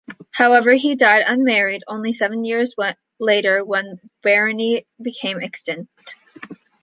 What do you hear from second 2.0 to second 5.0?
seven years later when the barony